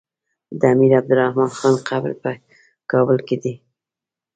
[0.59, 2.31] د امير عبدالرحمن خان قبر په
[2.91, 3.53] کابل کی دی